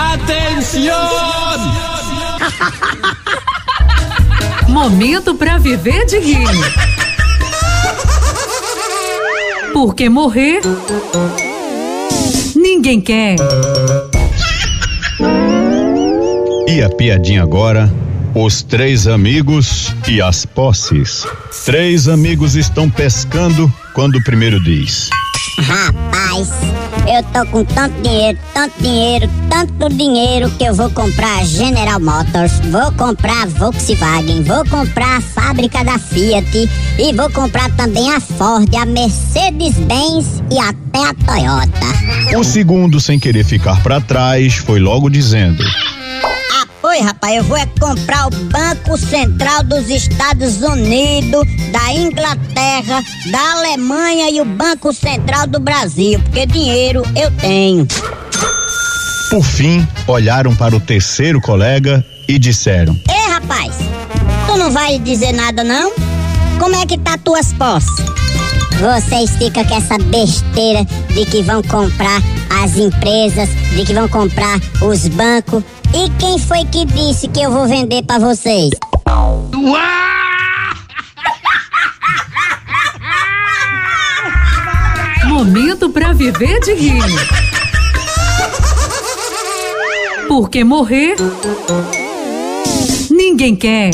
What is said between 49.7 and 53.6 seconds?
Estados Unidos, da Inglaterra, da